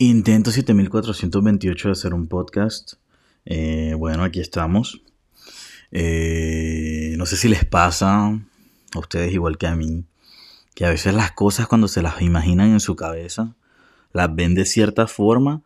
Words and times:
Intento 0.00 0.52
7428 0.52 1.88
de 1.88 1.92
hacer 1.92 2.14
un 2.14 2.28
podcast. 2.28 2.94
Eh, 3.44 3.94
bueno, 3.98 4.22
aquí 4.22 4.38
estamos. 4.38 5.02
Eh, 5.90 7.16
no 7.18 7.26
sé 7.26 7.36
si 7.36 7.48
les 7.48 7.64
pasa 7.64 8.26
a 8.28 8.98
ustedes 8.98 9.32
igual 9.32 9.58
que 9.58 9.66
a 9.66 9.74
mí, 9.74 10.04
que 10.76 10.86
a 10.86 10.90
veces 10.90 11.14
las 11.14 11.32
cosas 11.32 11.66
cuando 11.66 11.88
se 11.88 12.00
las 12.00 12.22
imaginan 12.22 12.70
en 12.70 12.78
su 12.78 12.94
cabeza, 12.94 13.56
las 14.12 14.32
ven 14.32 14.54
de 14.54 14.66
cierta 14.66 15.08
forma, 15.08 15.64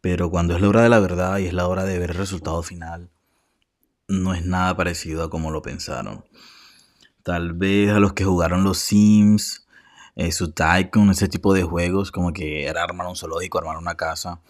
pero 0.00 0.30
cuando 0.30 0.56
es 0.56 0.62
la 0.62 0.68
hora 0.70 0.82
de 0.82 0.88
la 0.88 1.00
verdad 1.00 1.36
y 1.36 1.44
es 1.44 1.52
la 1.52 1.68
hora 1.68 1.84
de 1.84 1.98
ver 1.98 2.12
el 2.12 2.16
resultado 2.16 2.62
final, 2.62 3.10
no 4.06 4.32
es 4.32 4.46
nada 4.46 4.74
parecido 4.78 5.24
a 5.24 5.28
como 5.28 5.50
lo 5.50 5.60
pensaron. 5.60 6.24
Tal 7.22 7.52
vez 7.52 7.90
a 7.90 8.00
los 8.00 8.14
que 8.14 8.24
jugaron 8.24 8.64
los 8.64 8.78
Sims, 8.78 9.67
eh, 10.18 10.32
su 10.32 10.50
Tycoon, 10.50 11.10
ese 11.10 11.28
tipo 11.28 11.54
de 11.54 11.62
juegos, 11.62 12.10
como 12.10 12.32
que 12.32 12.66
era 12.66 12.82
armar 12.82 13.06
un 13.06 13.14
zoológico, 13.14 13.58
armar 13.58 13.76
una 13.78 13.94
casa. 13.94 14.40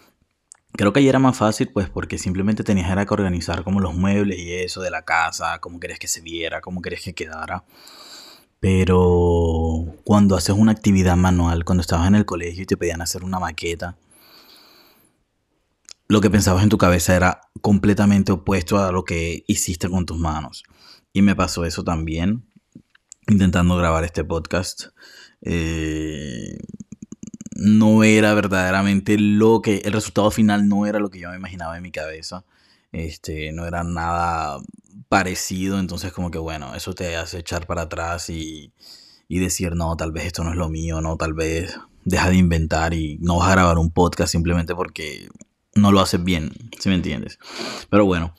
Creo 0.73 0.95
que 0.95 1.01
ahí 1.01 1.09
era 1.09 1.19
más 1.19 1.37
fácil, 1.37 1.71
pues, 1.71 1.91
porque 1.91 2.17
simplemente 2.17 2.65
tenías 2.65 2.89
que 3.07 3.15
organizar 3.15 3.63
como 3.65 3.79
los 3.79 3.95
muebles 3.95 4.39
y 4.39 4.55
eso 4.55 4.81
de 4.81 4.91
la 4.91 5.03
casa, 5.03 5.59
cómo 5.61 5.79
querías 5.79 5.99
que 5.99 6.09
se 6.09 6.23
viera, 6.23 6.63
cómo 6.63 6.81
querías 6.81 7.03
que 7.03 7.15
quedara. 7.15 7.65
Pero 8.61 9.95
cuando 10.05 10.37
haces 10.37 10.57
una 10.57 10.73
actividad 10.73 11.17
manual, 11.17 11.67
cuando 11.67 11.83
estabas 11.83 12.09
en 12.09 12.15
el 12.15 12.25
colegio 12.25 12.63
y 12.63 12.67
te 12.67 12.79
pedían 12.79 13.03
hacer 13.03 13.23
una 13.23 13.39
maqueta, 13.39 13.99
lo 16.09 16.23
que 16.23 16.31
pensabas 16.31 16.63
en 16.63 16.71
tu 16.71 16.79
cabeza 16.79 17.15
era 17.15 17.43
completamente 17.61 18.33
opuesto 18.33 18.79
a 18.79 18.91
lo 18.91 19.05
que 19.05 19.45
hiciste 19.47 19.91
con 19.91 20.07
tus 20.07 20.17
manos. 20.17 20.65
Y 21.13 21.21
me 21.21 21.37
pasó 21.37 21.67
eso 21.67 21.85
también, 21.85 22.47
intentando 23.27 23.77
grabar 23.77 24.05
este 24.05 24.25
podcast. 24.25 24.87
Eh, 25.43 26.59
no 27.59 28.05
era 28.05 28.35
verdaderamente 28.35 29.19
lo 29.19 29.63
que, 29.63 29.79
el 29.85 29.93
resultado 29.93 30.31
final 30.31 30.69
no 30.69 30.87
era 30.87 31.01
lo 31.01 31.11
que 31.11 31.19
yo 31.19 31.31
me 31.31 31.37
imaginaba 31.37 31.77
en 31.77 31.83
mi 31.83 31.91
cabeza. 31.91 32.45
Este, 32.93 33.53
no 33.53 33.67
era 33.67 33.85
nada 33.85 34.61
parecido, 35.09 35.79
entonces 35.79 36.13
como 36.13 36.31
que 36.31 36.39
bueno, 36.39 36.75
eso 36.75 36.95
te 36.95 37.17
hace 37.17 37.39
echar 37.39 37.67
para 37.67 37.83
atrás 37.83 38.31
y, 38.31 38.73
y 39.29 39.39
decir, 39.41 39.75
no, 39.75 39.97
tal 39.97 40.13
vez 40.13 40.27
esto 40.27 40.45
no 40.45 40.51
es 40.51 40.57
lo 40.57 40.69
mío, 40.69 41.01
no, 41.01 41.17
tal 41.17 41.35
vez 41.35 41.79
deja 42.05 42.31
de 42.31 42.37
inventar 42.37 42.95
y 42.95 43.19
no 43.21 43.39
vas 43.39 43.49
a 43.51 43.53
grabar 43.53 43.79
un 43.79 43.91
podcast 43.91 44.33
simplemente 44.33 44.75
porque 44.75 45.29
no 45.75 45.93
lo 45.93 46.01
haces 46.01 46.23
bien, 46.23 46.53
si 46.79 46.89
me 46.89 46.95
entiendes. 46.95 47.39
Pero 47.91 48.07
bueno, 48.07 48.35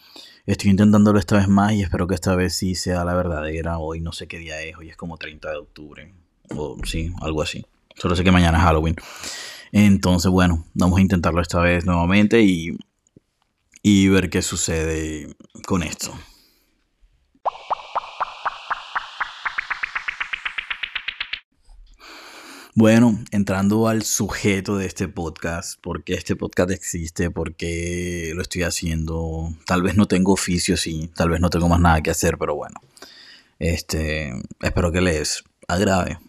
estoy 0.45 0.72
intentándolo 0.72 1.20
esta 1.20 1.38
vez 1.38 1.47
más 1.47 1.73
y 1.73 1.81
espero 1.83 2.08
que 2.08 2.16
esta 2.16 2.36
vez 2.36 2.55
sí 2.55 2.75
sea 2.75 3.03
la 3.05 3.16
verdadera. 3.16 3.80
Hoy 3.80 4.02
no 4.02 4.14
sé 4.14 4.27
qué 4.27 4.39
día 4.39 4.61
es, 4.61 4.77
hoy 4.77 4.89
es 4.89 4.97
como 4.97 5.17
30 5.17 5.52
de 5.52 5.58
octubre 5.58 6.14
o 6.55 6.78
sí, 6.83 7.11
algo 7.22 7.42
así. 7.42 7.66
Solo 7.95 8.16
sé 8.16 8.23
que 8.23 8.31
mañana 8.31 8.58
es 8.58 8.64
Halloween. 8.64 8.95
Entonces, 9.72 10.31
bueno, 10.31 10.66
vamos 10.73 11.00
a 11.00 11.02
intentarlo 11.02 11.42
esta 11.42 11.59
vez 11.59 11.86
nuevamente 11.86 12.42
y, 12.42 12.78
y 13.83 14.08
ver 14.08 14.30
qué 14.30 14.42
sucede 14.42 15.36
con 15.66 15.83
esto. 15.83 16.14
Bueno, 22.75 23.20
entrando 23.31 23.89
al 23.89 24.03
sujeto 24.03 24.77
de 24.77 24.86
este 24.86 25.09
podcast, 25.09 25.77
por 25.81 26.05
qué 26.05 26.14
este 26.14 26.38
podcast 26.38 26.72
existe, 26.72 27.30
por 27.30 27.55
qué 27.55 28.31
lo 28.33 28.42
estoy 28.42 28.64
haciendo. 28.64 29.53
Tal 29.66 29.81
vez 29.81 29.97
no 29.97 30.08
tengo 30.08 30.31
oficio, 30.31 30.77
sí, 30.77 31.09
tal 31.14 31.30
vez 31.30 31.42
no 31.42 31.50
tengo 31.50 31.67
más 31.67 31.81
nada 31.81 32.02
que 32.02 32.11
hacer, 32.11 32.38
pero 32.38 32.55
bueno. 32.55 32.80
Este, 33.59 34.31
espero 34.61 34.94
que 34.94 35.02
les 35.02 35.43
agrade 35.67 36.20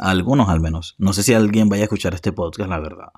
algunos 0.00 0.48
al 0.48 0.60
menos. 0.60 0.94
No 0.98 1.12
sé 1.12 1.22
si 1.22 1.34
alguien 1.34 1.68
vaya 1.68 1.82
a 1.82 1.84
escuchar 1.84 2.14
este 2.14 2.32
podcast, 2.32 2.68
la 2.68 2.80
verdad. 2.80 3.08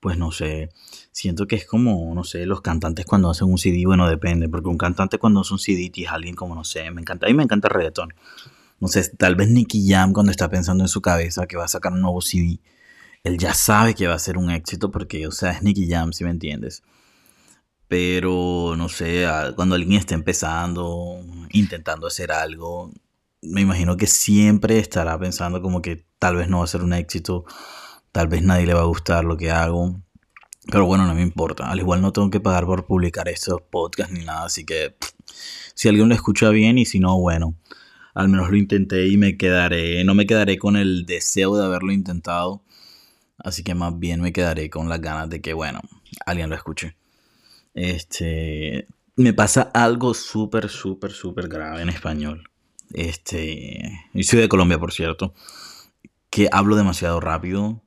Pues 0.00 0.18
no 0.18 0.32
sé. 0.32 0.70
Siento 1.12 1.46
que 1.46 1.56
es 1.56 1.66
como, 1.66 2.14
no 2.14 2.24
sé, 2.24 2.46
los 2.46 2.62
cantantes 2.62 3.04
cuando 3.04 3.30
hacen 3.30 3.48
un 3.48 3.58
CD, 3.58 3.84
bueno, 3.86 4.08
depende, 4.08 4.48
porque 4.48 4.68
un 4.68 4.78
cantante 4.78 5.18
cuando 5.18 5.40
hace 5.40 5.52
un 5.52 5.58
CD 5.58 5.92
es 5.94 6.08
alguien 6.08 6.34
como, 6.34 6.54
no 6.54 6.64
sé, 6.64 6.90
me 6.90 7.02
encanta, 7.02 7.26
a 7.26 7.28
mí 7.28 7.34
me 7.34 7.42
encanta 7.42 7.68
el 7.68 7.74
reggaetón. 7.74 8.14
No 8.80 8.88
sé, 8.88 9.08
tal 9.10 9.36
vez 9.36 9.48
Nicky 9.48 9.88
Jam 9.88 10.12
cuando 10.12 10.32
está 10.32 10.48
pensando 10.48 10.82
en 10.84 10.88
su 10.88 11.02
cabeza 11.02 11.46
que 11.46 11.56
va 11.56 11.66
a 11.66 11.68
sacar 11.68 11.92
un 11.92 12.00
nuevo 12.00 12.20
CD, 12.20 12.60
él 13.22 13.38
ya 13.38 13.54
sabe 13.54 13.94
que 13.94 14.08
va 14.08 14.14
a 14.14 14.18
ser 14.18 14.38
un 14.38 14.50
éxito 14.50 14.90
porque, 14.90 15.26
o 15.26 15.30
sea, 15.30 15.52
es 15.52 15.62
Nicky 15.62 15.88
Jam, 15.88 16.12
si 16.12 16.24
me 16.24 16.30
entiendes. 16.30 16.82
Pero, 17.88 18.74
no 18.76 18.88
sé, 18.88 19.26
cuando 19.54 19.74
alguien 19.74 19.98
está 19.98 20.14
empezando, 20.14 21.20
intentando 21.50 22.06
hacer 22.06 22.32
algo, 22.32 22.90
me 23.42 23.60
imagino 23.60 23.96
que 23.96 24.06
siempre 24.06 24.78
estará 24.78 25.18
pensando 25.18 25.60
como 25.60 25.82
que 25.82 26.06
tal 26.18 26.36
vez 26.36 26.48
no 26.48 26.58
va 26.58 26.64
a 26.64 26.68
ser 26.68 26.82
un 26.82 26.92
éxito, 26.92 27.44
tal 28.12 28.28
vez 28.28 28.42
nadie 28.42 28.66
le 28.66 28.74
va 28.74 28.82
a 28.82 28.84
gustar 28.84 29.24
lo 29.24 29.36
que 29.36 29.50
hago. 29.50 30.00
Pero 30.70 30.86
bueno, 30.86 31.06
no 31.06 31.14
me 31.14 31.22
importa. 31.22 31.68
Al 31.68 31.80
igual 31.80 32.00
no 32.02 32.12
tengo 32.12 32.30
que 32.30 32.40
pagar 32.40 32.66
por 32.66 32.86
publicar 32.86 33.28
estos 33.28 33.60
podcasts 33.62 34.12
ni 34.12 34.24
nada, 34.24 34.44
así 34.44 34.64
que 34.64 34.94
si 35.74 35.88
alguien 35.88 36.08
lo 36.08 36.14
escucha 36.14 36.50
bien 36.50 36.78
y 36.78 36.84
si 36.84 37.00
no, 37.00 37.18
bueno, 37.18 37.56
al 38.14 38.28
menos 38.28 38.50
lo 38.50 38.56
intenté 38.56 39.08
y 39.08 39.16
me 39.16 39.36
quedaré, 39.36 40.04
no 40.04 40.14
me 40.14 40.26
quedaré 40.26 40.58
con 40.58 40.76
el 40.76 41.04
deseo 41.06 41.56
de 41.56 41.64
haberlo 41.64 41.92
intentado, 41.92 42.62
así 43.38 43.64
que 43.64 43.74
más 43.74 43.98
bien 43.98 44.20
me 44.20 44.32
quedaré 44.32 44.70
con 44.70 44.88
las 44.88 45.00
ganas 45.00 45.30
de 45.30 45.40
que, 45.40 45.52
bueno, 45.54 45.80
alguien 46.26 46.50
lo 46.50 46.56
escuche. 46.56 46.96
Este, 47.74 48.86
me 49.16 49.32
pasa 49.34 49.62
algo 49.74 50.14
súper, 50.14 50.68
súper, 50.68 51.12
súper 51.12 51.48
grave 51.48 51.82
en 51.82 51.88
español 51.88 52.51
este, 52.94 54.08
y 54.14 54.24
soy 54.24 54.40
de 54.40 54.48
Colombia, 54.48 54.78
por 54.78 54.92
cierto, 54.92 55.34
que 56.30 56.48
hablo 56.52 56.76
demasiado 56.76 57.20
rápido. 57.20 57.82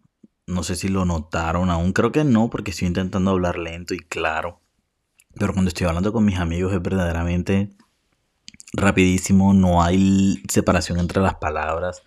No 0.48 0.64
sé 0.64 0.76
si 0.76 0.88
lo 0.88 1.06
notaron 1.06 1.70
aún, 1.70 1.94
creo 1.94 2.12
que 2.12 2.24
no, 2.24 2.50
porque 2.50 2.72
estoy 2.72 2.88
intentando 2.88 3.32
hablar 3.32 3.58
lento 3.58 3.94
y 3.94 4.00
claro. 4.00 4.62
Pero 5.36 5.54
cuando 5.54 5.70
estoy 5.70 5.88
hablando 5.88 6.14
con 6.14 6.24
mis 6.24 6.38
amigos 6.38 6.74
es 6.74 6.82
verdaderamente 6.82 7.70
rapidísimo, 8.74 9.54
no 9.54 9.82
hay 9.84 10.42
separación 10.50 11.00
entre 11.00 11.22
las 11.22 11.36
palabras. 11.36 12.04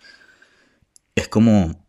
Es 1.14 1.28
como 1.28 1.86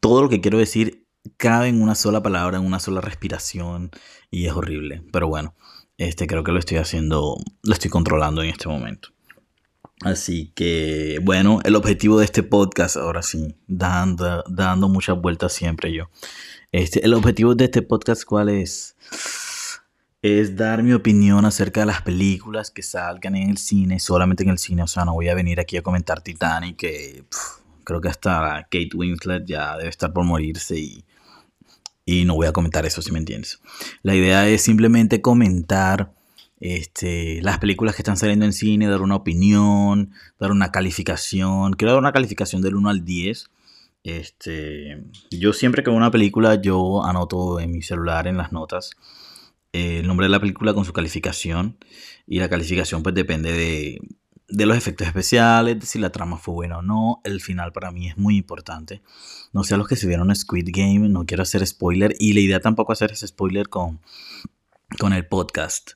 todo 0.00 0.22
lo 0.22 0.28
que 0.28 0.40
quiero 0.40 0.58
decir 0.58 1.06
cabe 1.36 1.68
en 1.68 1.82
una 1.82 1.94
sola 1.94 2.22
palabra, 2.22 2.58
en 2.58 2.64
una 2.64 2.80
sola 2.80 3.00
respiración 3.00 3.90
y 4.30 4.46
es 4.46 4.52
horrible. 4.52 5.02
Pero 5.12 5.28
bueno, 5.28 5.54
este 5.98 6.26
creo 6.26 6.44
que 6.44 6.52
lo 6.52 6.58
estoy 6.58 6.78
haciendo, 6.78 7.36
lo 7.62 7.72
estoy 7.72 7.90
controlando 7.90 8.42
en 8.42 8.50
este 8.50 8.68
momento. 8.68 9.10
Así 10.02 10.52
que, 10.54 11.18
bueno, 11.22 11.60
el 11.64 11.74
objetivo 11.74 12.18
de 12.18 12.26
este 12.26 12.42
podcast, 12.42 12.96
ahora 12.96 13.22
sí, 13.22 13.56
dando, 13.66 14.44
dando 14.48 14.88
muchas 14.88 15.18
vueltas 15.18 15.54
siempre 15.54 15.92
yo. 15.92 16.10
Este, 16.70 17.04
el 17.04 17.14
objetivo 17.14 17.54
de 17.54 17.64
este 17.64 17.80
podcast, 17.80 18.24
¿cuál 18.24 18.50
es? 18.50 18.94
Es 20.20 20.54
dar 20.56 20.82
mi 20.82 20.92
opinión 20.92 21.46
acerca 21.46 21.80
de 21.80 21.86
las 21.86 22.02
películas 22.02 22.70
que 22.70 22.82
salgan 22.82 23.36
en 23.36 23.48
el 23.48 23.56
cine, 23.56 23.98
solamente 23.98 24.42
en 24.42 24.50
el 24.50 24.58
cine. 24.58 24.82
O 24.82 24.86
sea, 24.86 25.06
no 25.06 25.14
voy 25.14 25.28
a 25.28 25.34
venir 25.34 25.60
aquí 25.60 25.78
a 25.78 25.82
comentar 25.82 26.20
Titanic, 26.20 26.76
que 26.76 27.24
creo 27.84 28.00
que 28.00 28.08
hasta 28.08 28.62
Kate 28.64 28.90
Winslet 28.94 29.46
ya 29.46 29.76
debe 29.78 29.88
estar 29.88 30.12
por 30.12 30.24
morirse 30.24 30.78
y, 30.78 31.04
y 32.04 32.24
no 32.26 32.34
voy 32.34 32.48
a 32.48 32.52
comentar 32.52 32.84
eso, 32.84 33.00
si 33.00 33.12
me 33.12 33.18
entiendes. 33.18 33.60
La 34.02 34.14
idea 34.14 34.46
es 34.46 34.60
simplemente 34.60 35.22
comentar 35.22 36.12
este, 36.60 37.40
las 37.42 37.58
películas 37.58 37.94
que 37.94 38.02
están 38.02 38.16
saliendo 38.16 38.44
en 38.44 38.52
cine, 38.52 38.88
dar 38.88 39.02
una 39.02 39.16
opinión, 39.16 40.12
dar 40.38 40.50
una 40.50 40.72
calificación. 40.72 41.74
Quiero 41.74 41.92
dar 41.92 42.00
una 42.00 42.12
calificación 42.12 42.62
del 42.62 42.76
1 42.76 42.88
al 42.88 43.04
10. 43.04 43.50
Este, 44.04 45.04
yo 45.30 45.52
siempre 45.52 45.82
que 45.82 45.90
veo 45.90 45.96
una 45.96 46.10
película, 46.10 46.60
yo 46.60 47.04
anoto 47.04 47.60
en 47.60 47.72
mi 47.72 47.82
celular, 47.82 48.26
en 48.26 48.36
las 48.36 48.52
notas, 48.52 48.92
el 49.72 50.06
nombre 50.06 50.26
de 50.26 50.30
la 50.30 50.40
película 50.40 50.72
con 50.74 50.84
su 50.84 50.92
calificación. 50.92 51.76
Y 52.26 52.38
la 52.38 52.48
calificación 52.48 53.02
pues 53.02 53.14
depende 53.14 53.52
de, 53.52 54.00
de 54.48 54.66
los 54.66 54.76
efectos 54.76 55.06
especiales, 55.06 55.78
de 55.78 55.86
si 55.86 55.98
la 55.98 56.10
trama 56.10 56.38
fue 56.38 56.54
buena 56.54 56.78
o 56.78 56.82
no. 56.82 57.20
El 57.24 57.40
final 57.40 57.72
para 57.72 57.90
mí 57.90 58.08
es 58.08 58.16
muy 58.16 58.36
importante. 58.36 59.02
No 59.52 59.62
sé 59.62 59.74
a 59.74 59.76
los 59.76 59.88
que 59.88 59.96
se 59.96 60.06
vieron 60.06 60.34
Squid 60.34 60.68
Game, 60.72 61.08
no 61.08 61.26
quiero 61.26 61.42
hacer 61.42 61.66
spoiler. 61.66 62.14
Y 62.18 62.32
la 62.32 62.40
idea 62.40 62.60
tampoco 62.60 62.92
hacer 62.92 63.12
ese 63.12 63.26
spoiler 63.26 63.68
con, 63.68 64.00
con 64.98 65.12
el 65.12 65.26
podcast. 65.26 65.92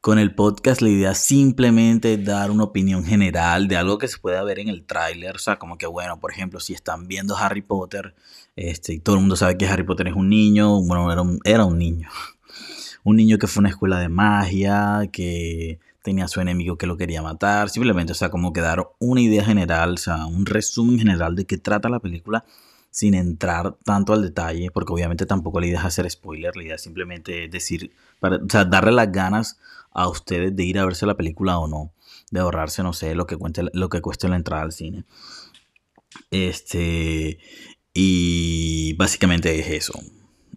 Con 0.00 0.20
el 0.20 0.32
podcast 0.32 0.80
la 0.80 0.90
idea 0.90 1.10
es 1.10 1.18
simplemente 1.18 2.16
dar 2.18 2.52
una 2.52 2.62
opinión 2.62 3.04
general 3.04 3.66
de 3.66 3.76
algo 3.76 3.98
que 3.98 4.06
se 4.06 4.18
pueda 4.18 4.44
ver 4.44 4.60
en 4.60 4.68
el 4.68 4.84
tráiler. 4.84 5.34
O 5.34 5.38
sea, 5.40 5.58
como 5.58 5.76
que 5.76 5.86
bueno, 5.86 6.20
por 6.20 6.30
ejemplo, 6.30 6.60
si 6.60 6.72
están 6.72 7.08
viendo 7.08 7.36
Harry 7.36 7.62
Potter, 7.62 8.14
este, 8.54 8.92
y 8.92 9.00
todo 9.00 9.16
el 9.16 9.22
mundo 9.22 9.34
sabe 9.34 9.58
que 9.58 9.66
Harry 9.66 9.82
Potter 9.82 10.08
es 10.08 10.14
un 10.14 10.28
niño, 10.28 10.80
bueno, 10.82 11.10
era 11.10 11.22
un, 11.22 11.40
era 11.44 11.64
un 11.64 11.78
niño. 11.78 12.08
Un 13.04 13.16
niño 13.16 13.38
que 13.38 13.46
fue 13.46 13.60
a 13.60 13.62
una 13.62 13.68
escuela 13.70 14.00
de 14.00 14.10
magia, 14.10 15.08
que 15.10 15.78
tenía 16.02 16.26
a 16.26 16.28
su 16.28 16.40
enemigo 16.42 16.76
que 16.76 16.86
lo 16.86 16.98
quería 16.98 17.22
matar. 17.22 17.70
Simplemente, 17.70 18.12
o 18.12 18.14
sea, 18.14 18.28
como 18.28 18.52
que 18.52 18.60
dar 18.60 18.90
una 18.98 19.22
idea 19.22 19.42
general, 19.44 19.94
o 19.94 19.96
sea, 19.96 20.26
un 20.26 20.44
resumen 20.44 20.98
general 20.98 21.34
de 21.34 21.46
qué 21.46 21.56
trata 21.56 21.88
la 21.88 22.00
película 22.00 22.44
sin 22.98 23.14
entrar 23.14 23.76
tanto 23.84 24.12
al 24.12 24.22
detalle, 24.22 24.72
porque 24.72 24.92
obviamente 24.92 25.24
tampoco 25.24 25.60
la 25.60 25.68
idea 25.68 25.78
es 25.78 25.84
hacer 25.84 26.10
spoiler, 26.10 26.56
la 26.56 26.64
idea 26.64 26.74
es 26.74 26.82
simplemente 26.82 27.46
decir, 27.46 27.92
para, 28.18 28.38
o 28.38 28.48
sea, 28.50 28.64
darle 28.64 28.90
las 28.90 29.12
ganas 29.12 29.60
a 29.92 30.08
ustedes 30.08 30.56
de 30.56 30.64
ir 30.64 30.80
a 30.80 30.84
verse 30.84 31.06
la 31.06 31.16
película 31.16 31.60
o 31.60 31.68
no, 31.68 31.92
de 32.32 32.40
ahorrarse, 32.40 32.82
no 32.82 32.92
sé, 32.92 33.14
lo 33.14 33.24
que, 33.24 33.36
cuente, 33.36 33.62
lo 33.72 33.88
que 33.88 34.00
cueste 34.00 34.28
la 34.28 34.34
entrada 34.34 34.64
al 34.64 34.72
cine. 34.72 35.04
Este, 36.32 37.38
y 37.94 38.94
básicamente 38.94 39.56
es 39.60 39.68
eso. 39.68 39.96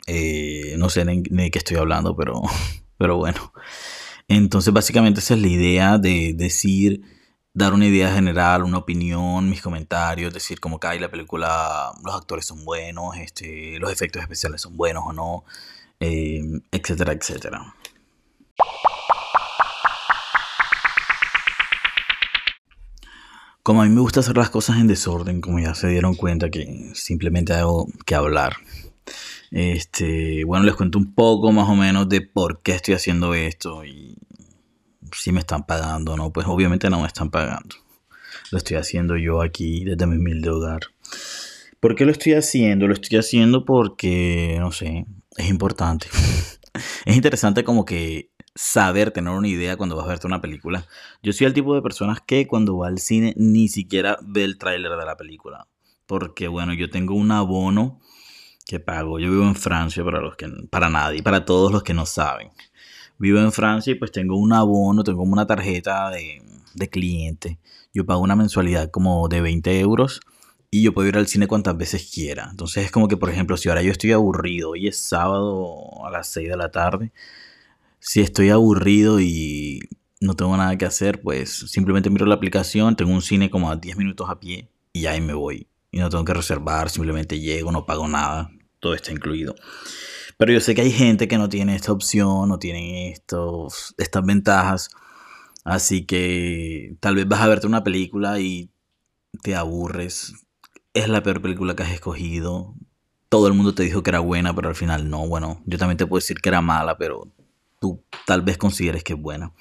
Eh, 0.08 0.74
no 0.80 0.90
sé 0.90 1.06
ni, 1.06 1.22
de 1.22 1.52
qué 1.52 1.60
estoy 1.60 1.78
hablando, 1.78 2.16
pero, 2.16 2.42
pero 2.98 3.18
bueno. 3.18 3.54
Entonces 4.28 4.74
básicamente 4.74 5.20
esa 5.20 5.36
es 5.36 5.42
la 5.42 5.48
idea 5.48 6.00
de 6.00 6.34
decir, 6.36 7.04
dar 7.54 7.74
una 7.74 7.86
idea 7.86 8.14
general, 8.14 8.64
una 8.64 8.78
opinión, 8.80 9.50
mis 9.50 9.62
comentarios, 9.62 10.34
decir 10.34 10.60
como 10.60 10.80
que 10.80 11.00
la 11.00 11.12
película, 11.12 11.92
los 12.04 12.16
actores 12.16 12.46
son 12.46 12.64
buenos, 12.64 13.18
este, 13.18 13.78
los 13.80 13.92
efectos 13.92 14.22
especiales 14.22 14.62
son 14.62 14.78
buenos 14.78 15.04
o 15.06 15.14
no, 15.14 15.44
eh, 16.00 16.42
etcétera, 16.72 17.14
etcétera. 17.14 17.76
Como 23.64 23.82
a 23.82 23.86
mí 23.86 23.92
me 23.92 24.02
gusta 24.02 24.22
hacer 24.22 24.38
las 24.38 24.50
cosas 24.50 24.78
en 24.78 24.88
desorden, 24.88 25.40
como 25.40 25.60
ya 25.60 25.76
se 25.76 25.88
dieron 25.88 26.16
cuenta 26.16 26.50
que 26.50 26.92
simplemente 26.96 27.54
hago 27.54 27.88
que 28.06 28.16
hablar. 28.16 28.56
Este, 29.52 30.44
bueno, 30.46 30.66
les 30.66 30.76
cuento 30.76 30.98
un 30.98 31.14
poco 31.14 31.52
más 31.52 31.70
o 31.70 31.76
menos 31.76 32.10
de 32.10 32.22
por 32.22 32.62
qué 32.62 32.74
estoy 32.74 32.96
haciendo 32.96 33.34
esto 33.36 33.86
y 33.86 34.18
si 35.14 35.32
me 35.32 35.40
están 35.40 35.66
pagando 35.66 36.14
o 36.14 36.18
no. 36.18 36.32
Pues 36.32 36.48
obviamente 36.48 36.90
no 36.90 37.02
me 37.02 37.08
están 37.08 37.30
pagando. 37.30 37.76
Lo 38.52 38.58
estoy 38.58 38.78
haciendo 38.78 39.18
yo 39.18 39.42
aquí 39.42 39.84
desde 39.86 40.08
mi 40.08 40.18
humilde 40.18 40.50
hogar. 40.50 40.82
¿Por 41.80 41.96
qué 41.96 42.06
lo 42.06 42.12
estoy 42.12 42.34
haciendo? 42.34 42.88
Lo 42.88 42.94
estoy 42.94 43.18
haciendo 43.18 43.66
porque, 43.66 44.58
no 44.60 44.72
sé, 44.72 45.06
es 45.38 45.50
importante. 45.50 46.08
es 47.06 47.16
interesante 47.16 47.64
como 47.64 47.86
que 47.86 48.32
saber, 48.54 49.12
tener 49.12 49.34
una 49.34 49.48
idea 49.48 49.78
cuando 49.78 49.96
vas 49.96 50.06
a 50.06 50.10
verte 50.10 50.28
una 50.28 50.42
película. 50.42 50.86
Yo 51.24 51.34
soy 51.34 51.48
el 51.48 51.54
tipo 51.54 51.74
de 51.74 51.82
personas 51.82 52.20
que 52.26 52.48
cuando 52.48 52.78
va 52.78 52.88
al 52.88 53.00
cine 53.00 53.34
ni 53.38 53.68
siquiera 53.68 54.20
ve 54.22 54.44
el 54.44 54.58
tráiler 54.58 54.92
de 54.92 55.06
la 55.06 55.18
película. 55.18 55.68
Porque 56.06 56.48
bueno, 56.48 56.74
yo 56.74 56.90
tengo 56.90 57.16
un 57.16 57.32
abono 57.32 58.00
que 58.68 58.80
pago. 58.80 59.20
Yo 59.20 59.30
vivo 59.32 59.44
en 59.44 59.56
Francia 59.56 60.04
para 60.04 60.22
los 60.22 60.36
que 60.36 60.50
para 60.70 60.90
nadie, 60.90 61.24
para 61.24 61.46
todos 61.46 61.72
los 61.72 61.84
que 61.84 61.94
no 61.94 62.06
saben. 62.06 62.50
Vivo 63.22 63.40
en 63.40 63.52
Francia 63.52 63.92
y 63.92 63.96
pues 63.96 64.12
tengo 64.12 64.36
un 64.36 64.52
abono, 64.52 65.04
tengo 65.04 65.22
una 65.22 65.46
tarjeta 65.46 66.10
de, 66.10 66.42
de 66.74 66.90
cliente. 66.90 67.60
Yo 67.94 68.06
pago 68.06 68.22
una 68.22 68.36
mensualidad 68.36 68.90
como 68.90 69.28
de 69.28 69.42
20 69.42 69.80
euros 69.80 70.22
y 70.72 70.82
yo 70.82 70.94
puedo 70.94 71.08
ir 71.08 71.18
al 71.18 71.28
cine 71.28 71.46
cuantas 71.46 71.78
veces 71.78 72.10
quiera. 72.12 72.48
Entonces 72.50 72.86
es 72.86 72.92
como 72.92 73.08
que, 73.08 73.18
por 73.18 73.30
ejemplo, 73.30 73.58
si 73.58 73.70
ahora 73.70 73.84
yo 73.84 73.92
estoy 73.92 74.12
aburrido 74.12 74.76
y 74.76 74.88
es 74.88 74.98
sábado 74.98 76.04
a 76.06 76.10
las 76.10 76.28
6 76.30 76.50
de 76.50 76.58
la 76.58 76.72
tarde, 76.72 77.12
si 78.00 78.22
estoy 78.22 78.50
aburrido 78.50 79.20
y 79.20 79.82
no 80.20 80.36
tengo 80.36 80.58
nada 80.58 80.78
que 80.78 80.86
hacer, 80.86 81.22
pues 81.22 81.52
simplemente 81.52 82.10
miro 82.10 82.26
la 82.26 82.36
aplicación, 82.36 82.96
tengo 82.96 83.12
un 83.12 83.22
cine 83.22 83.52
como 83.52 83.70
a 83.70 83.76
10 83.76 83.98
minutos 83.98 84.30
a 84.30 84.40
pie 84.40 84.68
y 84.94 85.06
ahí 85.06 85.22
me 85.22 85.34
voy. 85.34 85.68
Y 85.92 86.00
no 86.00 86.10
tengo 86.10 86.26
que 86.26 86.34
reservar, 86.34 86.90
simplemente 86.90 87.40
llego, 87.40 87.72
no 87.72 87.86
pago 87.86 88.08
nada, 88.08 88.50
todo 88.80 88.96
está 88.96 89.12
incluido. 89.12 89.56
Pero 90.42 90.54
yo 90.54 90.60
sé 90.60 90.74
que 90.74 90.82
hay 90.82 90.92
gente 90.92 91.28
que 91.28 91.38
no 91.38 91.50
tiene 91.50 91.76
esta 91.76 91.92
opción, 91.92 92.50
no 92.50 92.58
tiene 92.58 93.12
estos, 93.12 93.94
estas 94.00 94.26
ventajas. 94.26 94.90
Así 95.64 96.04
que 96.08 96.98
tal 97.00 97.14
vez 97.14 97.28
vas 97.28 97.42
a 97.42 97.48
verte 97.48 97.68
una 97.68 97.84
película 97.84 98.40
y 98.40 98.72
te 99.44 99.56
aburres. 99.56 100.34
Es 100.96 101.10
la 101.10 101.22
peor 101.22 101.44
película 101.44 101.76
que 101.76 101.84
has 101.84 101.92
escogido. 101.92 102.74
Todo 103.30 103.48
el 103.48 103.54
mundo 103.54 103.76
te 103.76 103.84
dijo 103.84 104.02
que 104.02 104.10
era 104.10 104.20
buena, 104.20 104.56
pero 104.56 104.70
al 104.70 104.74
final 104.74 105.12
no. 105.12 105.28
Bueno, 105.28 105.62
yo 105.68 105.78
también 105.78 105.98
te 105.98 106.08
puedo 106.08 106.22
decir 106.22 106.42
que 106.42 106.50
era 106.50 106.62
mala, 106.62 106.98
pero 106.98 107.32
tú 107.80 108.04
tal 108.26 108.42
vez 108.42 108.58
consideres 108.58 109.04
que 109.04 109.14
es 109.14 109.22
buena. 109.22 109.54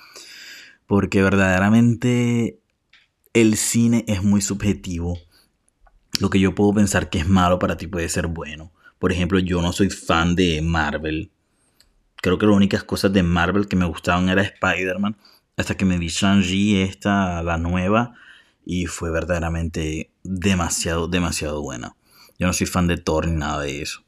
Porque 0.87 1.23
verdaderamente 1.23 2.59
el 3.35 3.59
cine 3.59 4.06
es 4.09 4.23
muy 4.23 4.41
subjetivo. 4.41 5.19
Lo 6.21 6.31
que 6.31 6.41
yo 6.41 6.55
puedo 6.55 6.73
pensar 6.73 7.11
que 7.11 7.19
es 7.19 7.29
malo 7.29 7.59
para 7.59 7.76
ti 7.76 7.87
puede 7.87 8.09
ser 8.09 8.29
bueno. 8.29 8.73
Por 9.00 9.11
ejemplo, 9.11 9.41
yo 9.41 9.61
no 9.61 9.73
soy 9.73 9.91
fan 9.91 10.37
de 10.37 10.62
Marvel. 10.62 11.32
Creo 12.23 12.38
que 12.38 12.47
las 12.47 12.55
únicas 12.55 12.85
cosas 12.85 13.12
de 13.12 13.25
Marvel 13.25 13.67
que 13.67 13.75
me 13.75 13.87
gustaban 13.87 14.29
era 14.29 14.43
Spider-Man. 14.43 15.17
Hasta 15.56 15.76
que 15.76 15.85
me 15.85 15.99
vi 15.99 16.06
Shang-Chi, 16.06 16.82
esta, 16.82 17.43
la 17.43 17.58
nueva. 17.58 18.14
Y 18.64 18.87
fue 18.87 19.11
verdaderamente 19.11 20.12
demasiado, 20.23 21.08
demasiado 21.08 21.61
buena. 21.62 21.97
Yo 22.38 22.47
no 22.47 22.52
soy 22.52 22.69
fan 22.69 22.87
de 22.87 22.99
Thor 22.99 23.26
ni 23.26 23.37
nada 23.37 23.62
de 23.62 23.82
eso 23.82 24.05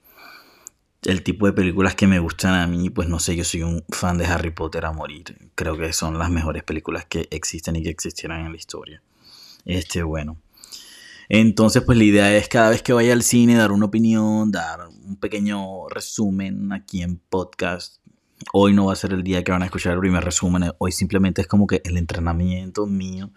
el 1.04 1.22
tipo 1.22 1.46
de 1.46 1.52
películas 1.52 1.94
que 1.94 2.06
me 2.06 2.20
gustan 2.20 2.54
a 2.54 2.66
mí, 2.66 2.88
pues 2.88 3.08
no 3.08 3.18
sé, 3.18 3.34
yo 3.34 3.44
soy 3.44 3.62
un 3.62 3.84
fan 3.90 4.18
de 4.18 4.26
Harry 4.26 4.50
Potter 4.50 4.84
a 4.86 4.92
morir. 4.92 5.50
Creo 5.54 5.76
que 5.76 5.92
son 5.92 6.18
las 6.18 6.30
mejores 6.30 6.62
películas 6.62 7.06
que 7.06 7.26
existen 7.30 7.76
y 7.76 7.82
que 7.82 7.90
existieran 7.90 8.46
en 8.46 8.52
la 8.52 8.58
historia. 8.58 9.02
Este, 9.64 10.02
bueno. 10.02 10.38
Entonces, 11.34 11.82
pues 11.82 11.96
la 11.96 12.04
idea 12.04 12.36
es 12.36 12.46
cada 12.46 12.68
vez 12.68 12.82
que 12.82 12.92
vaya 12.92 13.14
al 13.14 13.22
cine 13.22 13.54
dar 13.54 13.72
una 13.72 13.86
opinión, 13.86 14.52
dar 14.52 14.88
un 14.88 15.16
pequeño 15.16 15.88
resumen 15.88 16.74
aquí 16.74 17.00
en 17.00 17.16
podcast. 17.16 18.02
Hoy 18.52 18.74
no 18.74 18.84
va 18.84 18.92
a 18.92 18.96
ser 18.96 19.14
el 19.14 19.22
día 19.22 19.42
que 19.42 19.50
van 19.50 19.62
a 19.62 19.64
escuchar 19.64 19.94
el 19.94 20.00
primer 20.00 20.22
resumen, 20.22 20.72
hoy 20.76 20.92
simplemente 20.92 21.40
es 21.40 21.46
como 21.46 21.66
que 21.66 21.80
el 21.86 21.96
entrenamiento 21.96 22.84
mío 22.84 23.30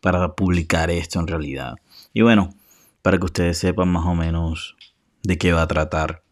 para 0.00 0.34
publicar 0.34 0.90
esto 0.90 1.20
en 1.20 1.28
realidad. 1.28 1.74
Y 2.12 2.22
bueno, 2.22 2.52
para 3.00 3.16
que 3.16 3.26
ustedes 3.26 3.58
sepan 3.58 3.90
más 3.90 4.06
o 4.06 4.16
menos 4.16 4.74
de 5.22 5.38
qué 5.38 5.52
va 5.52 5.62
a 5.62 5.68
tratar 5.68 6.24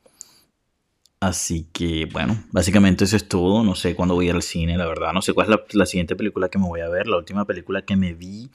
Así 1.24 1.66
que 1.72 2.06
bueno, 2.12 2.36
básicamente 2.52 3.04
eso 3.04 3.16
es 3.16 3.26
todo. 3.26 3.64
No 3.64 3.74
sé 3.74 3.94
cuándo 3.94 4.14
voy 4.14 4.28
al 4.28 4.42
cine, 4.42 4.76
la 4.76 4.86
verdad. 4.86 5.14
No 5.14 5.22
sé 5.22 5.32
cuál 5.32 5.50
es 5.50 5.74
la, 5.74 5.86
siguiente 5.86 6.16
película 6.16 6.50
que 6.50 6.58
me 6.58 6.66
voy 6.66 6.80
a 6.80 6.88
ver. 6.90 7.06
La 7.06 7.16
última 7.16 7.46
película 7.46 7.80
que 7.82 7.96
me 7.96 8.12
vi 8.12 8.50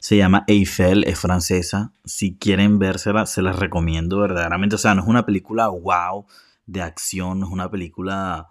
se 0.00 0.16
llama 0.16 0.44
Eiffel, 0.46 1.04
es 1.04 1.18
francesa. 1.18 1.92
Si 2.06 2.38
quieren 2.38 2.78
vérsela, 2.78 3.26
se 3.26 3.42
las 3.42 3.58
recomiendo 3.58 4.20
verdaderamente. 4.20 4.76
O 4.76 4.78
sea, 4.78 4.94
no 4.94 5.02
es 5.02 5.08
una 5.08 5.26
película 5.26 5.68
wow 5.68 6.24
de 6.64 6.80
acción, 6.80 7.40
no 7.40 7.46
es 7.46 7.52
una 7.52 7.70
película 7.70 8.48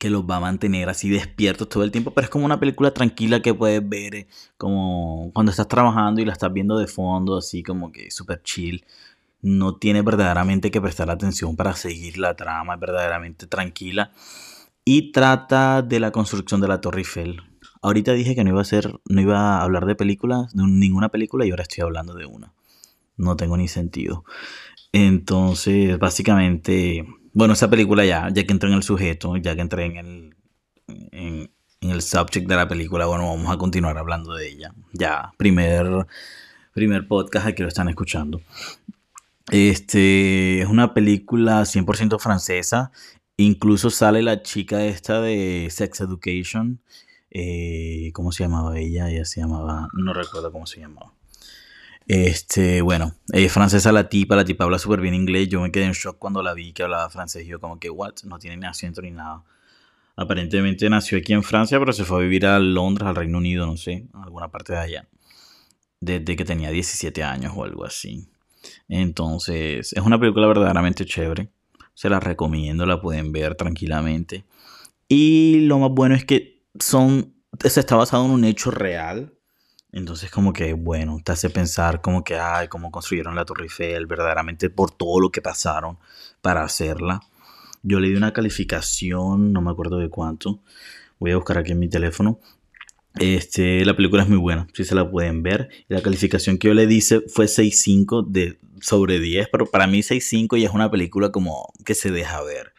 que 0.00 0.10
los 0.10 0.24
va 0.24 0.36
a 0.36 0.40
mantener 0.40 0.88
así 0.88 1.08
despiertos 1.08 1.68
todo 1.68 1.84
el 1.84 1.92
tiempo, 1.92 2.12
pero 2.12 2.24
es 2.24 2.30
como 2.30 2.44
una 2.44 2.58
película 2.58 2.92
tranquila 2.92 3.40
que 3.40 3.54
puedes 3.54 3.88
ver 3.88 4.14
eh, 4.14 4.28
como 4.56 5.30
cuando 5.32 5.50
estás 5.50 5.68
trabajando 5.68 6.20
y 6.20 6.24
la 6.24 6.32
estás 6.32 6.52
viendo 6.52 6.76
de 6.78 6.86
fondo, 6.86 7.38
así 7.38 7.62
como 7.62 7.90
que 7.90 8.10
súper 8.10 8.42
chill 8.42 8.84
no 9.40 9.76
tiene 9.76 10.02
verdaderamente 10.02 10.70
que 10.70 10.80
prestar 10.80 11.10
atención 11.10 11.56
para 11.56 11.74
seguir 11.74 12.18
la 12.18 12.34
trama, 12.34 12.74
es 12.74 12.80
verdaderamente 12.80 13.46
tranquila 13.46 14.12
y 14.84 15.12
trata 15.12 15.82
de 15.82 16.00
la 16.00 16.12
construcción 16.12 16.60
de 16.60 16.68
la 16.68 16.80
Torre 16.80 17.00
Eiffel. 17.00 17.42
Ahorita 17.82 18.12
dije 18.14 18.34
que 18.34 18.42
no 18.42 18.50
iba 18.50 18.62
a 18.62 18.64
ser, 18.64 18.98
no 19.06 19.20
iba 19.20 19.58
a 19.58 19.62
hablar 19.62 19.84
de 19.84 19.94
películas, 19.94 20.52
de 20.54 20.62
ninguna 20.64 21.10
película 21.10 21.44
y 21.44 21.50
ahora 21.50 21.62
estoy 21.62 21.82
hablando 21.82 22.14
de 22.14 22.24
una. 22.24 22.54
No 23.16 23.36
tengo 23.36 23.56
ni 23.56 23.68
sentido. 23.68 24.24
Entonces, 24.92 25.98
básicamente, 25.98 27.06
bueno, 27.34 27.52
esa 27.52 27.68
película 27.68 28.04
ya, 28.04 28.30
ya 28.32 28.44
que 28.44 28.52
entré 28.52 28.70
en 28.70 28.76
el 28.76 28.82
sujeto, 28.82 29.36
ya 29.36 29.54
que 29.54 29.60
entré 29.60 29.84
en 29.84 29.96
el, 29.98 30.36
en, 31.12 31.50
el 31.80 32.02
subject 32.02 32.48
de 32.48 32.56
la 32.56 32.66
película, 32.66 33.06
bueno, 33.06 33.28
vamos 33.28 33.52
a 33.52 33.58
continuar 33.58 33.98
hablando 33.98 34.34
de 34.34 34.48
ella. 34.48 34.72
Ya, 34.92 35.32
primer, 35.36 36.06
primer 36.72 37.06
podcast 37.06 37.46
aquí 37.46 37.62
lo 37.62 37.68
están 37.68 37.88
escuchando. 37.88 38.40
Este 39.50 40.60
es 40.60 40.68
una 40.68 40.92
película 40.92 41.64
100% 41.64 42.18
francesa. 42.18 42.92
Incluso 43.36 43.90
sale 43.90 44.22
la 44.22 44.42
chica 44.42 44.84
esta 44.84 45.20
de 45.20 45.68
Sex 45.70 46.00
Education. 46.00 46.80
Eh, 47.30 48.10
¿Cómo 48.12 48.32
se 48.32 48.44
llamaba 48.44 48.78
ella? 48.78 49.10
Ella 49.10 49.24
se 49.24 49.40
llamaba. 49.40 49.88
No 49.94 50.12
recuerdo 50.12 50.52
cómo 50.52 50.66
se 50.66 50.80
llamaba. 50.80 51.14
Este, 52.06 52.80
bueno, 52.82 53.14
es 53.32 53.52
francesa 53.52 53.92
la 53.92 54.08
tipa, 54.08 54.34
la 54.34 54.44
tipa 54.44 54.64
habla 54.64 54.78
súper 54.78 55.00
bien 55.00 55.14
inglés. 55.14 55.48
Yo 55.48 55.60
me 55.60 55.70
quedé 55.70 55.84
en 55.84 55.92
shock 55.92 56.18
cuando 56.18 56.42
la 56.42 56.54
vi 56.54 56.72
que 56.72 56.82
hablaba 56.82 57.08
francés. 57.10 57.46
Yo, 57.46 57.60
como 57.60 57.78
que, 57.78 57.90
¿what? 57.90 58.14
No 58.24 58.38
tiene 58.38 58.56
ni 58.56 58.66
acento 58.66 59.02
ni 59.02 59.10
nada. 59.10 59.44
Aparentemente 60.16 60.90
nació 60.90 61.18
aquí 61.18 61.32
en 61.32 61.42
Francia, 61.42 61.78
pero 61.78 61.92
se 61.92 62.04
fue 62.04 62.18
a 62.18 62.20
vivir 62.20 62.44
a 62.46 62.58
Londres, 62.58 63.06
al 63.08 63.14
Reino 63.14 63.38
Unido, 63.38 63.66
no 63.66 63.76
sé, 63.76 64.06
alguna 64.14 64.50
parte 64.50 64.72
de 64.72 64.78
allá. 64.80 65.08
Desde 66.00 66.34
que 66.34 66.44
tenía 66.44 66.70
17 66.70 67.22
años 67.22 67.52
o 67.54 67.64
algo 67.64 67.84
así. 67.84 68.28
Entonces, 68.88 69.92
es 69.92 70.02
una 70.02 70.18
película 70.18 70.46
verdaderamente 70.46 71.04
chévere. 71.04 71.50
Se 71.94 72.08
la 72.08 72.20
recomiendo, 72.20 72.86
la 72.86 73.00
pueden 73.00 73.32
ver 73.32 73.54
tranquilamente. 73.54 74.44
Y 75.08 75.60
lo 75.66 75.78
más 75.78 75.90
bueno 75.90 76.14
es 76.14 76.24
que 76.24 76.62
son, 76.78 77.34
se 77.58 77.80
está 77.80 77.96
basado 77.96 78.24
en 78.26 78.30
un 78.30 78.44
hecho 78.44 78.70
real. 78.70 79.34
Entonces, 79.90 80.30
como 80.30 80.52
que, 80.52 80.74
bueno, 80.74 81.18
te 81.24 81.32
hace 81.32 81.50
pensar 81.50 82.00
como 82.02 82.22
que, 82.22 82.38
ay, 82.38 82.68
cómo 82.68 82.90
construyeron 82.90 83.34
la 83.34 83.44
Torre 83.44 83.64
Eiffel, 83.64 84.06
verdaderamente 84.06 84.68
por 84.70 84.90
todo 84.90 85.18
lo 85.18 85.30
que 85.30 85.40
pasaron 85.40 85.98
para 86.42 86.62
hacerla. 86.62 87.20
Yo 87.82 88.00
le 88.00 88.08
di 88.08 88.14
una 88.14 88.32
calificación, 88.32 89.52
no 89.52 89.62
me 89.62 89.70
acuerdo 89.70 89.98
de 89.98 90.10
cuánto. 90.10 90.60
Voy 91.18 91.32
a 91.32 91.36
buscar 91.36 91.58
aquí 91.58 91.72
en 91.72 91.78
mi 91.78 91.88
teléfono. 91.88 92.38
Este, 93.20 93.84
la 93.84 93.96
película 93.96 94.22
es 94.22 94.28
muy 94.28 94.38
buena, 94.38 94.68
si 94.74 94.84
se 94.84 94.94
la 94.94 95.10
pueden 95.10 95.42
ver. 95.42 95.68
La 95.88 96.02
calificación 96.02 96.58
que 96.58 96.68
yo 96.68 96.74
le 96.74 96.86
dice 96.86 97.20
fue 97.28 97.46
6.5 97.46 98.26
de 98.26 98.58
sobre 98.80 99.18
10, 99.18 99.48
pero 99.50 99.66
para 99.66 99.86
mí 99.86 100.00
6.5 100.00 100.58
ya 100.58 100.68
es 100.68 100.74
una 100.74 100.90
película 100.90 101.30
como 101.30 101.72
que 101.84 101.94
se 101.94 102.10
deja 102.10 102.42
ver. 102.42 102.72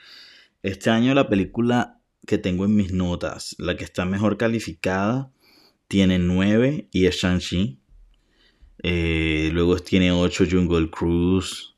Este 0.63 0.89
año 0.89 1.13
la 1.13 1.29
película 1.29 1.99
que 2.25 2.37
tengo 2.37 2.65
en 2.65 2.75
mis 2.75 2.93
notas, 2.93 3.55
la 3.59 3.75
que 3.75 3.83
está 3.83 4.05
mejor 4.05 4.37
calificada, 4.37 5.31
tiene 5.87 6.19
9 6.19 6.87
y 6.91 7.05
es 7.05 7.15
Shang-Chi. 7.15 7.79
Eh, 8.83 9.49
luego 9.51 9.77
tiene 9.79 10.11
8 10.11 10.45
Jungle 10.49 10.89
Cruise. 10.89 11.75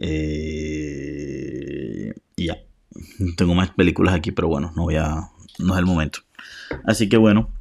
Eh, 0.00 1.32
y 2.36 2.48
Tengo 3.36 3.54
más 3.54 3.70
películas 3.70 4.14
aquí, 4.14 4.32
pero 4.32 4.48
bueno, 4.48 4.72
no 4.76 4.82
voy 4.82 4.96
a. 4.96 5.30
No 5.58 5.74
es 5.74 5.78
el 5.78 5.86
momento. 5.86 6.20
Así 6.84 7.08
que 7.08 7.16
bueno, 7.16 7.52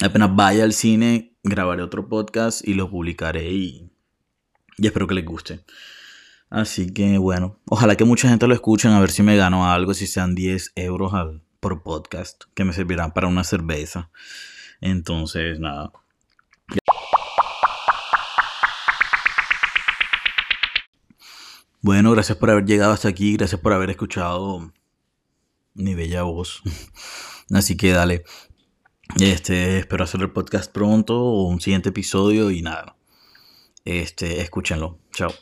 apenas 0.00 0.34
vaya 0.34 0.64
al 0.64 0.72
cine, 0.72 1.36
grabaré 1.42 1.82
otro 1.82 2.08
podcast 2.08 2.66
y 2.66 2.74
lo 2.74 2.90
publicaré 2.90 3.50
y, 3.50 3.90
y 4.78 4.86
espero 4.86 5.06
que 5.06 5.14
les 5.14 5.24
guste. 5.24 5.64
Así 6.50 6.92
que 6.92 7.18
bueno, 7.18 7.60
ojalá 7.66 7.96
que 7.96 8.04
mucha 8.04 8.28
gente 8.28 8.46
lo 8.46 8.54
escuchen, 8.54 8.92
a 8.92 9.00
ver 9.00 9.10
si 9.10 9.22
me 9.22 9.36
gano 9.36 9.70
algo, 9.70 9.94
si 9.94 10.06
sean 10.06 10.34
10 10.34 10.72
euros 10.76 11.12
al, 11.14 11.42
por 11.60 11.82
podcast, 11.82 12.44
que 12.54 12.64
me 12.64 12.72
servirán 12.72 13.12
para 13.12 13.26
una 13.26 13.42
cerveza. 13.42 14.10
Entonces, 14.80 15.58
nada. 15.58 15.92
Bueno, 21.80 22.10
gracias 22.12 22.38
por 22.38 22.50
haber 22.50 22.64
llegado 22.64 22.92
hasta 22.92 23.08
aquí, 23.08 23.36
gracias 23.36 23.60
por 23.60 23.72
haber 23.72 23.90
escuchado 23.90 24.72
mi 25.74 25.94
bella 25.94 26.22
voz. 26.22 26.62
Así 27.50 27.76
que 27.76 27.92
dale. 27.92 28.24
Este, 29.20 29.78
espero 29.78 30.04
hacer 30.04 30.20
el 30.20 30.30
podcast 30.30 30.70
pronto 30.70 31.18
o 31.18 31.48
un 31.48 31.60
siguiente 31.60 31.88
episodio 31.88 32.50
y 32.50 32.60
nada. 32.60 32.96
Este, 33.84 34.40
escúchenlo. 34.40 34.98
Chao. 35.12 35.32